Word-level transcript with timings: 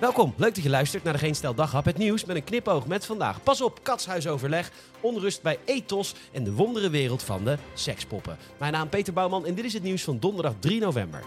Welkom, 0.00 0.34
leuk 0.36 0.54
dat 0.54 0.64
je 0.64 0.70
luistert 0.70 1.02
naar 1.02 1.12
de 1.12 1.18
Geen 1.18 1.34
Stel 1.34 1.54
Daghap. 1.54 1.84
Het 1.84 1.98
nieuws 1.98 2.24
met 2.24 2.36
een 2.36 2.44
knipoog 2.44 2.86
met 2.86 3.06
vandaag. 3.06 3.42
Pas 3.42 3.60
op, 3.60 3.82
katshuisoverleg, 3.82 4.70
onrust 5.00 5.42
bij 5.42 5.58
ethos 5.64 6.14
en 6.32 6.44
de 6.44 6.52
wondere 6.52 6.90
wereld 6.90 7.22
van 7.22 7.44
de 7.44 7.58
sekspoppen. 7.74 8.36
Mijn 8.58 8.72
naam 8.72 8.88
Peter 8.88 9.12
Bouwman 9.12 9.46
en 9.46 9.54
dit 9.54 9.64
is 9.64 9.72
het 9.72 9.82
nieuws 9.82 10.02
van 10.02 10.18
donderdag 10.18 10.54
3 10.58 10.80
november. 10.80 11.24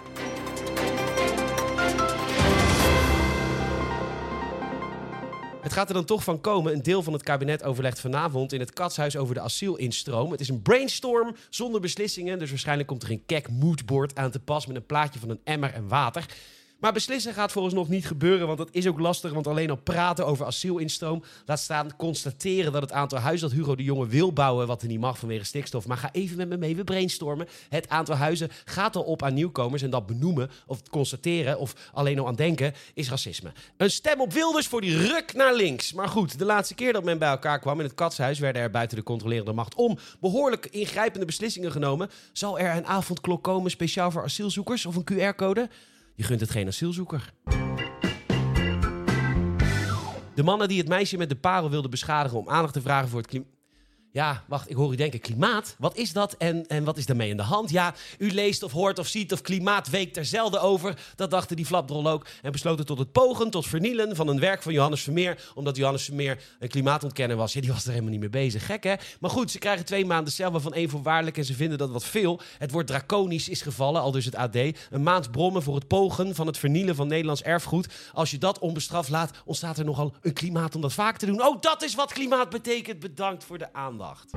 Het 5.62 5.74
gaat 5.74 5.87
er 5.87 5.94
dan 5.94 6.05
toch 6.05 6.24
van 6.24 6.42
komen. 6.42 6.74
Een 6.74 6.83
deel 6.83 7.03
van 7.03 7.13
het 7.13 7.24
kabinet 7.24 7.63
overlegt 7.63 7.99
vanavond 7.99 8.53
in 8.53 8.60
het 8.60 8.74
katshuis 8.74 9.17
over 9.17 9.35
de 9.35 9.42
asielinstroom. 9.42 10.31
Het 10.31 10.42
is 10.42 10.49
een 10.49 10.62
brainstorm 10.62 11.35
zonder 11.49 11.81
beslissingen. 11.81 12.40
Dus 12.40 12.49
waarschijnlijk 12.49 12.87
komt 12.87 13.03
er 13.03 13.12
een 13.12 13.26
kek 13.26 13.49
moodboard 13.49 14.15
aan 14.15 14.31
te 14.31 14.40
pas 14.40 14.65
met 14.65 14.76
een 14.76 14.85
plaatje 14.85 15.19
van 15.19 15.29
een 15.29 15.42
emmer 15.44 15.74
en 15.74 15.87
water. 15.87 16.26
Maar 16.84 16.94
beslissen 16.94 17.34
gaat 17.34 17.52
volgens 17.52 17.73
nog 17.73 17.90
niet 17.90 18.08
gebeuren, 18.08 18.48
want 18.48 18.58
dat 18.58 18.70
is 18.72 18.88
ook 18.88 19.00
lastig. 19.00 19.34
Want 19.34 19.48
alleen 19.48 19.70
al 19.70 19.76
praten 19.76 20.26
over 20.26 20.46
asielinstroom, 20.46 21.24
laat 21.46 21.60
staan 21.60 21.96
constateren 21.96 22.72
dat 22.72 22.82
het 22.82 22.91
aantal 22.91 23.20
huizen 23.20 23.50
dat 23.50 23.58
Hugo 23.58 23.76
de 23.76 23.84
Jonge 23.84 24.08
wil 24.08 24.34
bouwen, 24.34 24.68
wat 24.68 24.82
er 24.82 24.88
niet 24.88 25.00
mag 25.00 25.18
vanwege 25.18 25.44
stikstof. 25.46 25.88
Maar 25.88 25.98
ga 25.98 26.10
even 26.12 26.38
met 26.38 26.50
me 26.50 26.58
mee, 26.58 26.76
we 26.76 26.84
brainstormen. 26.84 27.48
Het 27.70 27.90
aantal 27.90 28.16
huizen 28.16 28.50
gaat 28.66 28.96
al 28.96 29.04
op 29.04 29.24
aan 29.24 29.34
nieuwkomers 29.34 29.82
en 29.82 29.90
dat 29.90 30.05
benoemen 30.05 30.50
of 30.68 30.90
constateren 30.90 31.60
of 31.60 31.76
alleen 31.94 32.20
al 32.20 32.27
aan 32.27 32.36
denken 32.36 32.74
is 32.94 33.10
racisme. 33.10 33.52
Een 33.77 33.91
stem 33.91 34.22
op 34.22 34.34
Wilders 34.34 34.68
voor 34.68 34.82
die 34.82 34.98
ruk 34.98 35.34
naar 35.34 35.55
links. 35.55 35.94
Maar 35.94 36.10
goed, 36.10 36.40
de 36.40 36.46
laatste 36.46 36.76
keer 36.76 36.94
dat 36.94 37.04
men 37.04 37.18
bij 37.20 37.30
elkaar 37.30 37.60
kwam 37.60 37.80
in 37.80 37.86
het 37.86 37.96
katshuis 37.96 38.40
werden 38.40 38.62
er 38.62 38.72
buiten 38.72 38.98
de 38.98 39.04
controlerende 39.04 39.54
macht 39.54 39.76
om 39.76 39.98
behoorlijk 40.20 40.66
ingrijpende 40.66 41.26
beslissingen 41.26 41.72
genomen. 41.72 42.10
Zal 42.34 42.60
er 42.60 42.76
een 42.76 42.86
avondklok 42.86 43.44
komen 43.44 43.72
speciaal 43.72 44.12
voor 44.12 44.24
asielzoekers 44.24 44.86
of 44.86 44.96
een 44.96 45.34
QR-code? 45.34 45.70
Je 46.16 46.23
gunt 46.23 46.40
het 46.40 46.49
geen 46.49 46.67
asielzoeker. 46.67 47.34
De 50.35 50.43
mannen 50.43 50.68
die 50.68 50.77
het 50.77 50.88
meisje 50.88 51.18
met 51.18 51.29
de 51.29 51.35
parel 51.35 51.70
wilden 51.70 51.90
beschadigen 51.90 52.38
om 52.38 52.49
aandacht 52.49 52.74
te 52.74 52.82
vragen 52.82 53.10
voor 53.10 53.20
het 53.20 53.27
klimaat. 53.27 53.51
Ja, 54.14 54.44
wacht, 54.48 54.70
ik 54.70 54.76
hoor 54.76 54.94
u 54.94 54.96
denken, 54.96 55.20
klimaat? 55.20 55.76
Wat 55.80 55.98
is 55.98 56.14
dat 56.14 56.36
en, 56.38 56.68
en 56.68 56.84
wat 56.84 56.98
is 56.98 57.06
daarmee 57.06 57.32
aan 57.32 57.38
de 57.38 57.44
hand? 57.44 57.70
Ja, 57.70 57.94
u 58.18 58.32
leest 58.32 58.64
of 58.64 58.72
hoort 58.72 59.00
of 59.00 59.08
ziet 59.08 59.34
of 59.34 59.42
klimaatweek 59.42 60.16
er 60.16 60.26
zelden 60.26 60.62
over. 60.62 60.98
Dat 61.16 61.32
dachten 61.32 61.56
die 61.56 61.66
flapdrol 61.66 62.08
ook. 62.08 62.26
En 62.41 62.52
besloten 62.52 62.86
tot 62.86 62.98
het 62.98 63.12
pogen, 63.12 63.50
tot 63.50 63.68
vernielen 63.68 64.16
van 64.16 64.28
een 64.28 64.39
werk 64.39 64.61
van 64.61 64.73
Johannes 64.73 65.03
Vermeer. 65.03 65.52
Omdat 65.56 65.75
Johannes 65.75 66.03
Vermeer 66.03 66.44
een 66.59 66.67
klimaatontkenner 66.67 67.38
was. 67.38 67.53
Ja, 67.53 67.61
die 67.61 67.72
was 67.72 67.84
er 67.84 67.89
helemaal 67.89 68.11
niet 68.11 68.19
mee 68.19 68.30
bezig. 68.30 68.66
Gek, 68.66 68.84
hè? 68.84 68.94
Maar 69.19 69.30
goed, 69.30 69.52
ze 69.52 69.59
krijgen 69.59 69.86
twee 69.86 70.06
maanden 70.06 70.34
cel, 70.34 70.52
waarvan 70.52 70.73
één 70.73 70.89
voorwaardelijk. 70.89 71.38
En 71.38 71.45
ze 71.45 71.53
vinden 71.53 71.78
dat 71.78 71.91
wat 71.91 72.06
veel. 72.06 72.41
Het 72.58 72.72
woord 72.72 72.88
draconisch 72.88 73.50
is 73.50 73.61
gevallen, 73.61 74.02
al 74.02 74.11
dus 74.11 74.25
het 74.25 74.36
AD. 74.36 74.56
Een 74.56 75.03
maand 75.03 75.31
brommen 75.31 75.64
voor 75.64 75.75
het 75.75 75.88
pogen 75.88 76.36
van 76.36 76.47
het 76.47 76.58
vernielen 76.58 76.95
van 76.95 77.08
Nederlands 77.08 77.41
erfgoed. 77.41 77.88
Als 78.14 78.31
je 78.31 78.38
dat 78.38 78.59
onbestraft 78.59 79.09
laat, 79.09 79.31
ontstaat 79.45 79.78
er 79.78 79.86
nogal 79.86 80.14
een 80.22 80.34
klimaat 80.34 80.75
om 80.75 80.81
dat 80.81 80.94
vaak 80.94 81.17
te 81.17 81.25
doen. 81.25 81.45
Oh, 81.45 81.61
dat 81.61 81.84
is 81.84 81.95
wat 81.95 82.14
klimaat 82.14 82.50
betekent. 82.50 83.00
Bedankt 83.00 83.44
voor 83.44 83.58
de 83.58 83.73
aandacht 83.73 84.02
aandacht. 84.03 84.31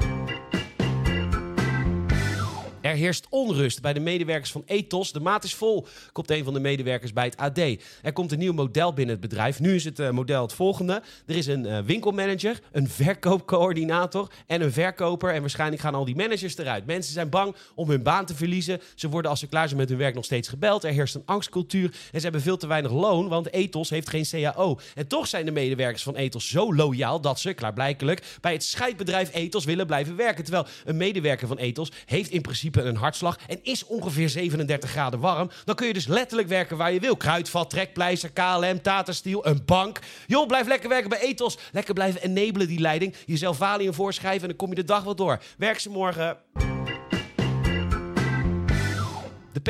Er 2.87 2.95
heerst 2.95 3.27
onrust 3.31 3.83
bij 3.83 3.93
de 3.93 4.01
medewerkers 4.01 4.53
van 4.53 4.63
Ethos. 4.67 5.13
De 5.13 5.21
maat 5.21 5.45
is 5.45 5.55
vol, 5.55 5.87
komt 6.13 6.31
een 6.31 6.45
van 6.45 6.55
de 6.55 6.61
medewerkers 6.61 7.13
bij 7.13 7.25
het 7.25 7.37
AD. 7.37 7.59
Er 8.03 8.13
komt 8.13 8.33
een 8.33 8.39
nieuw 8.39 8.53
model 8.53 8.93
binnen 8.93 9.15
het 9.15 9.29
bedrijf. 9.29 9.61
Nu 9.61 9.75
is 9.75 9.85
het 9.85 9.99
uh, 9.99 10.11
model 10.11 10.43
het 10.43 10.53
volgende. 10.53 11.03
Er 11.27 11.37
is 11.37 11.47
een 11.47 11.65
uh, 11.65 11.79
winkelmanager, 11.79 12.61
een 12.73 12.89
verkoopcoördinator 12.89 14.31
en 14.47 14.61
een 14.61 14.73
verkoper. 14.73 15.35
En 15.35 15.41
waarschijnlijk 15.41 15.83
gaan 15.83 15.95
al 15.95 16.05
die 16.05 16.17
managers 16.17 16.57
eruit. 16.57 16.87
Mensen 16.87 17.13
zijn 17.13 17.29
bang 17.29 17.55
om 17.75 17.91
hun 17.91 18.03
baan 18.03 18.27
te 18.27 18.35
verliezen. 18.35 18.81
Ze 18.95 19.09
worden 19.09 19.31
als 19.31 19.41
ze 19.41 19.47
klaar 19.47 19.67
zijn 19.67 19.81
met 19.81 19.89
hun 19.89 19.99
werk 19.99 20.15
nog 20.15 20.25
steeds 20.25 20.49
gebeld. 20.49 20.85
Er 20.85 20.93
heerst 20.93 21.15
een 21.15 21.23
angstcultuur 21.25 21.91
en 22.13 22.19
ze 22.19 22.23
hebben 22.23 22.41
veel 22.41 22.57
te 22.57 22.67
weinig 22.67 22.93
loon, 22.93 23.29
want 23.29 23.53
Ethos 23.53 23.91
heeft 23.91 24.09
geen 24.09 24.27
CAO. 24.31 24.79
En 24.95 25.07
toch 25.07 25.27
zijn 25.27 25.45
de 25.45 25.51
medewerkers 25.51 26.03
van 26.03 26.17
Ethos 26.17 26.49
zo 26.49 26.75
loyaal 26.75 27.21
dat 27.21 27.41
ze, 27.41 27.53
klaarblijkelijk, 27.53 28.23
bij 28.41 28.53
het 28.53 28.65
scheidbedrijf 28.65 29.35
Ethos 29.35 29.65
willen 29.65 29.87
blijven 29.87 30.17
werken. 30.17 30.45
Terwijl 30.45 30.67
een 30.85 30.97
medewerker 30.97 31.49
van 31.49 31.59
Ethos 31.59 31.93
heeft 32.05 32.31
in 32.31 32.43
principe 32.43 32.75
een 32.85 32.97
hartslag 32.97 33.39
en 33.47 33.59
is 33.63 33.87
ongeveer 33.87 34.29
37 34.29 34.91
graden 34.91 35.21
warm, 35.21 35.51
dan 35.65 35.75
kun 35.75 35.87
je 35.87 35.93
dus 35.93 36.07
letterlijk 36.07 36.49
werken 36.49 36.77
waar 36.77 36.93
je 36.93 37.01
wil. 37.01 37.17
Kruidvat, 37.17 37.71
trekpleister, 37.71 38.31
KLM, 38.31 38.83
Tata 38.83 39.13
Steel, 39.13 39.47
een 39.47 39.63
bank. 39.65 39.99
Joh, 40.27 40.47
blijf 40.47 40.67
lekker 40.67 40.89
werken 40.89 41.09
bij 41.09 41.21
Ethos. 41.21 41.59
Lekker 41.73 41.95
blijven 41.95 42.23
enabelen 42.23 42.69
die 42.69 42.81
leiding. 42.81 43.15
Jezelf 43.27 43.57
valium 43.57 43.95
voorschrijven 43.95 44.43
en 44.43 44.49
dan 44.49 44.57
kom 44.57 44.69
je 44.69 44.75
de 44.75 44.85
dag 44.85 45.05
wel 45.05 45.15
door. 45.17 45.43
Werk 45.57 45.79
ze 45.79 45.91
morgen. 45.91 46.66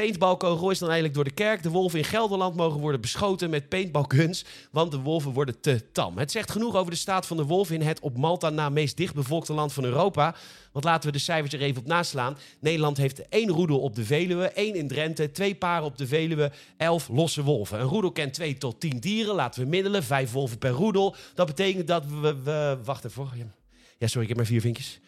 Paintballkogel 0.00 0.70
is 0.70 0.78
dan 0.78 0.88
eigenlijk 0.88 1.14
door 1.14 1.24
de 1.24 1.42
kerk. 1.42 1.62
De 1.62 1.70
wolven 1.70 1.98
in 1.98 2.04
Gelderland 2.04 2.56
mogen 2.56 2.80
worden 2.80 3.00
beschoten 3.00 3.50
met 3.50 3.68
paintballguns, 3.68 4.44
want 4.70 4.90
de 4.90 4.98
wolven 4.98 5.32
worden 5.32 5.60
te 5.60 5.92
tam. 5.92 6.18
Het 6.18 6.30
zegt 6.30 6.50
genoeg 6.50 6.74
over 6.74 6.90
de 6.90 6.96
staat 6.96 7.26
van 7.26 7.36
de 7.36 7.44
wolf 7.44 7.70
in 7.70 7.80
het 7.80 8.00
op 8.00 8.16
Malta 8.16 8.50
na 8.50 8.68
meest 8.68 8.96
dichtbevolkte 8.96 9.52
land 9.52 9.72
van 9.72 9.84
Europa. 9.84 10.34
Want 10.72 10.84
laten 10.84 11.10
we 11.10 11.16
de 11.16 11.22
cijfers 11.22 11.52
er 11.52 11.60
even 11.60 11.80
op 11.80 11.86
naslaan. 11.86 12.36
Nederland 12.60 12.96
heeft 12.96 13.28
één 13.28 13.48
roedel 13.48 13.80
op 13.80 13.94
de 13.94 14.04
Veluwe, 14.04 14.48
één 14.48 14.74
in 14.74 14.88
Drenthe, 14.88 15.30
twee 15.30 15.54
paren 15.54 15.86
op 15.86 15.98
de 15.98 16.06
Veluwe, 16.06 16.52
elf 16.76 17.08
losse 17.08 17.42
wolven. 17.42 17.80
Een 17.80 17.86
roedel 17.86 18.12
kent 18.12 18.34
twee 18.34 18.58
tot 18.58 18.80
tien 18.80 18.98
dieren, 18.98 19.34
laten 19.34 19.62
we 19.62 19.68
middelen, 19.68 20.02
vijf 20.02 20.32
wolven 20.32 20.58
per 20.58 20.70
roedel. 20.70 21.14
Dat 21.34 21.46
betekent 21.46 21.86
dat 21.86 22.04
we... 22.06 22.42
we 22.42 22.78
wacht 22.84 23.04
even. 23.04 23.54
Ja, 23.98 24.06
sorry, 24.06 24.22
ik 24.22 24.28
heb 24.28 24.36
maar 24.36 24.46
vier 24.46 24.60
vinkjes. 24.60 25.00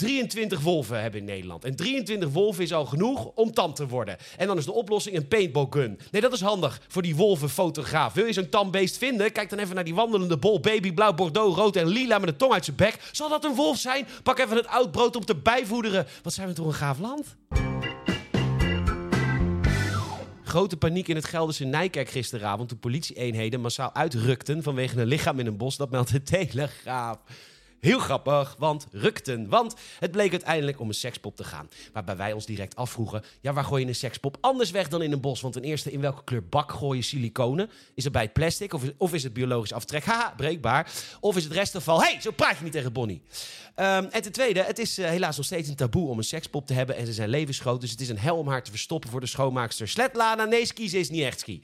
23 0.00 0.60
wolven 0.60 1.02
hebben 1.02 1.20
in 1.20 1.26
Nederland. 1.26 1.64
En 1.64 1.76
23 1.76 2.28
wolven 2.28 2.62
is 2.62 2.72
al 2.72 2.86
genoeg 2.86 3.30
om 3.34 3.52
tam 3.52 3.74
te 3.74 3.86
worden. 3.86 4.16
En 4.36 4.46
dan 4.46 4.58
is 4.58 4.64
de 4.64 4.72
oplossing 4.72 5.16
een 5.16 5.28
paintball 5.28 5.66
gun. 5.70 5.98
Nee, 6.10 6.20
dat 6.20 6.32
is 6.32 6.40
handig 6.40 6.80
voor 6.88 7.02
die 7.02 7.16
wolvenfotograaf. 7.16 8.12
Wil 8.12 8.26
je 8.26 8.32
zo'n 8.32 8.48
tambeest 8.48 8.98
vinden? 8.98 9.32
Kijk 9.32 9.50
dan 9.50 9.58
even 9.58 9.74
naar 9.74 9.84
die 9.84 9.94
wandelende 9.94 10.36
bol. 10.36 10.60
Baby, 10.60 10.92
blauw, 10.92 11.14
bordeaux, 11.14 11.56
rood 11.56 11.76
en 11.76 11.86
lila 11.86 12.18
met 12.18 12.28
een 12.28 12.36
tong 12.36 12.52
uit 12.52 12.64
zijn 12.64 12.76
bek. 12.76 12.98
Zal 13.12 13.28
dat 13.28 13.44
een 13.44 13.54
wolf 13.54 13.78
zijn? 13.78 14.06
Pak 14.22 14.38
even 14.38 14.56
het 14.56 14.66
oud 14.66 14.90
brood 14.90 15.16
om 15.16 15.24
te 15.24 15.36
bijvoederen. 15.36 16.06
Wat 16.22 16.32
zijn 16.32 16.48
we 16.48 16.54
toch 16.54 16.66
een 16.66 16.74
gaaf 16.74 16.98
land? 16.98 17.36
Grote 20.44 20.76
paniek 20.76 21.08
in 21.08 21.16
het 21.16 21.24
Gelderse 21.24 21.64
Nijkerk 21.64 22.08
gisteravond 22.08 22.68
toen 22.68 22.78
politieeenheden 22.78 23.60
massaal 23.60 23.94
uitrukten 23.94 24.62
vanwege 24.62 25.00
een 25.00 25.06
lichaam 25.06 25.38
in 25.38 25.46
een 25.46 25.56
bos. 25.56 25.76
Dat 25.76 25.90
meldt 25.90 26.12
de 26.12 26.22
Telegraaf. 26.22 27.18
Heel 27.80 27.98
grappig, 27.98 28.54
want 28.58 28.86
rukten. 28.92 29.48
Want 29.48 29.74
het 29.98 30.10
bleek 30.10 30.30
uiteindelijk 30.30 30.80
om 30.80 30.88
een 30.88 30.94
sekspop 30.94 31.36
te 31.36 31.44
gaan. 31.44 31.68
Waarbij 31.92 32.16
wij 32.16 32.32
ons 32.32 32.46
direct 32.46 32.76
afvroegen: 32.76 33.22
ja, 33.40 33.52
waar 33.52 33.64
gooi 33.64 33.82
je 33.82 33.88
een 33.88 33.94
sekspop 33.94 34.36
anders 34.40 34.70
weg 34.70 34.88
dan 34.88 35.02
in 35.02 35.12
een 35.12 35.20
bos? 35.20 35.40
Want 35.40 35.54
ten 35.54 35.62
eerste, 35.62 35.92
in 35.92 36.00
welke 36.00 36.24
kleur 36.24 36.44
bak 36.48 36.72
gooi 36.72 36.98
je 36.98 37.04
siliconen? 37.04 37.70
Is 37.94 38.04
het 38.04 38.12
bij 38.12 38.22
het 38.22 38.32
plastic 38.32 38.72
of 38.72 38.82
is, 38.82 38.90
of 38.96 39.14
is 39.14 39.22
het 39.22 39.32
biologisch 39.32 39.72
aftrek? 39.72 40.04
Haha, 40.04 40.32
breekbaar. 40.36 40.92
Of 41.20 41.36
is 41.36 41.44
het 41.44 41.52
restafval? 41.52 42.02
hey, 42.02 42.20
zo 42.20 42.30
praat 42.30 42.56
je 42.56 42.64
niet 42.64 42.72
tegen 42.72 42.92
Bonnie. 42.92 43.22
Um, 43.76 44.04
en 44.04 44.22
ten 44.22 44.32
tweede, 44.32 44.62
het 44.62 44.78
is 44.78 44.98
uh, 44.98 45.08
helaas 45.08 45.36
nog 45.36 45.46
steeds 45.46 45.68
een 45.68 45.76
taboe 45.76 46.08
om 46.08 46.18
een 46.18 46.24
sekspop 46.24 46.66
te 46.66 46.74
hebben. 46.74 46.96
En 46.96 47.06
ze 47.06 47.12
zijn 47.12 47.28
levensgroot, 47.28 47.80
dus 47.80 47.90
het 47.90 48.00
is 48.00 48.08
een 48.08 48.18
hel 48.18 48.36
om 48.36 48.48
haar 48.48 48.62
te 48.62 48.70
verstoppen 48.70 49.10
voor 49.10 49.20
de 49.20 49.26
schoonmaakster. 49.26 49.88
Sletlana, 49.88 50.44
nee, 50.44 50.66
ski, 50.66 50.88
ze 50.88 50.98
is 50.98 51.10
niet 51.10 51.22
echt 51.22 51.40
ski. 51.40 51.62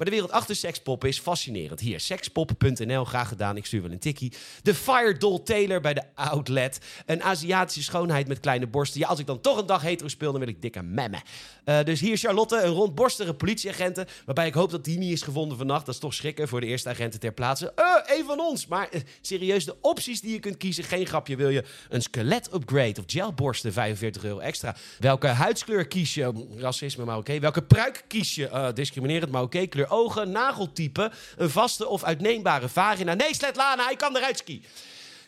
Maar 0.00 0.08
de 0.08 0.14
wereld 0.14 0.34
achter 0.34 0.56
sekspoppen 0.56 1.08
is 1.08 1.18
fascinerend. 1.18 1.80
Hier, 1.80 2.00
sekspop.nl, 2.00 3.04
graag 3.04 3.28
gedaan. 3.28 3.56
Ik 3.56 3.66
stuur 3.66 3.82
wel 3.82 3.90
een 3.90 3.98
tikkie. 3.98 4.32
De 4.62 4.74
Fire 4.74 5.16
Doll 5.16 5.40
Taylor 5.44 5.80
bij 5.80 5.94
de 5.94 6.02
Outlet. 6.14 6.78
Een 7.06 7.22
Aziatische 7.22 7.82
schoonheid 7.82 8.28
met 8.28 8.40
kleine 8.40 8.66
borsten. 8.66 9.00
Ja, 9.00 9.06
als 9.06 9.18
ik 9.18 9.26
dan 9.26 9.40
toch 9.40 9.58
een 9.58 9.66
dag 9.66 9.82
hetero 9.82 10.08
speel, 10.08 10.30
dan 10.30 10.40
wil 10.40 10.48
ik 10.48 10.62
dikke 10.62 10.82
memmen. 10.82 11.22
Uh, 11.64 11.82
dus 11.84 12.00
hier 12.00 12.16
Charlotte, 12.16 12.62
een 12.62 12.72
rondborstige 12.72 13.34
politieagenten. 13.34 14.06
Waarbij 14.24 14.46
ik 14.46 14.54
hoop 14.54 14.70
dat 14.70 14.84
die 14.84 14.98
niet 14.98 15.12
is 15.12 15.22
gevonden 15.22 15.58
vannacht. 15.58 15.86
Dat 15.86 15.94
is 15.94 16.00
toch 16.00 16.14
schrikken 16.14 16.48
voor 16.48 16.60
de 16.60 16.66
eerste 16.66 16.88
agenten 16.88 17.20
ter 17.20 17.32
plaatse. 17.32 17.72
Uh, 17.76 18.16
een 18.18 18.24
van 18.24 18.40
ons. 18.40 18.66
Maar 18.66 18.88
uh, 18.92 19.00
serieus, 19.20 19.64
de 19.64 19.76
opties 19.80 20.20
die 20.20 20.32
je 20.32 20.38
kunt 20.38 20.56
kiezen. 20.56 20.84
Geen 20.84 21.06
grapje. 21.06 21.36
Wil 21.36 21.48
je 21.48 21.64
een 21.88 22.02
skelet 22.02 22.54
upgrade 22.54 23.00
of 23.00 23.04
gelborsten, 23.06 23.72
45 23.72 24.24
euro 24.24 24.38
extra. 24.38 24.76
Welke 24.98 25.26
huidskleur 25.26 25.86
kies 25.86 26.14
je? 26.14 26.46
Racisme, 26.56 27.04
maar 27.04 27.16
oké. 27.16 27.38
Welke 27.38 27.62
pruik 27.62 28.04
kies 28.08 28.34
je? 28.34 28.70
discriminerend, 28.74 29.30
maar 29.32 29.42
oké. 29.42 29.66
Kleur 29.66 29.88
ogen, 29.90 30.30
nageltype, 30.30 31.10
een 31.36 31.50
vaste 31.50 31.88
of 31.88 32.04
uitneembare 32.04 32.68
vagina. 32.68 33.14
Nee, 33.14 33.34
Sletlana, 33.34 33.84
hij 33.84 33.96
kan 33.96 34.16
eruit 34.16 34.38
ski. 34.38 34.62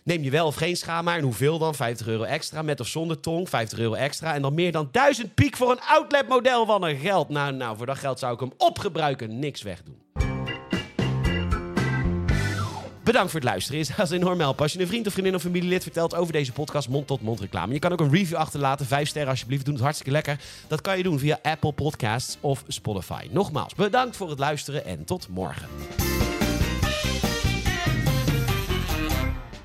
Neem 0.04 0.22
je 0.22 0.30
wel 0.30 0.46
of 0.46 0.54
geen 0.54 0.76
schaamhaar 0.76 1.16
en 1.16 1.22
hoeveel 1.22 1.58
dan? 1.58 1.74
50 1.74 2.06
euro 2.06 2.22
extra, 2.22 2.62
met 2.62 2.80
of 2.80 2.86
zonder 2.86 3.20
tong, 3.20 3.48
50 3.48 3.78
euro 3.78 3.94
extra. 3.94 4.34
En 4.34 4.42
dan 4.42 4.54
meer 4.54 4.72
dan 4.72 4.88
1000 4.92 5.34
piek 5.34 5.56
voor 5.56 5.70
een 5.70 5.80
outlet 5.80 6.28
model 6.28 6.66
van 6.66 6.84
een 6.84 6.98
geld. 6.98 7.28
Nou, 7.28 7.52
nou, 7.52 7.76
voor 7.76 7.86
dat 7.86 7.98
geld 7.98 8.18
zou 8.18 8.34
ik 8.34 8.40
hem 8.40 8.52
opgebruiken, 8.56 9.38
niks 9.38 9.62
wegdoen. 9.62 10.01
Bedankt 13.04 13.30
voor 13.30 13.40
het 13.40 13.48
luisteren. 13.48 13.80
Is 13.80 13.98
als 13.98 14.10
enorm 14.10 14.40
helpen. 14.40 14.62
Als 14.62 14.72
je 14.72 14.80
een 14.80 14.86
vriend 14.86 15.06
of 15.06 15.12
vriendin 15.12 15.34
of 15.34 15.42
familielid 15.42 15.82
vertelt 15.82 16.14
over 16.14 16.32
deze 16.32 16.52
podcast, 16.52 16.88
mond-tot-mond 16.88 17.40
reclame. 17.40 17.72
Je 17.72 17.78
kan 17.78 17.92
ook 17.92 18.00
een 18.00 18.10
review 18.10 18.36
achterlaten. 18.36 18.86
Vijf 18.86 19.08
sterren 19.08 19.30
alsjeblieft. 19.30 19.64
Doe 19.64 19.74
het 19.74 19.82
hartstikke 19.82 20.12
lekker. 20.12 20.40
Dat 20.68 20.80
kan 20.80 20.96
je 20.96 21.02
doen 21.02 21.18
via 21.18 21.38
Apple 21.42 21.72
Podcasts 21.72 22.36
of 22.40 22.64
Spotify. 22.68 23.26
Nogmaals, 23.30 23.74
bedankt 23.74 24.16
voor 24.16 24.30
het 24.30 24.38
luisteren 24.38 24.84
en 24.84 25.04
tot 25.04 25.28
morgen. 25.28 25.68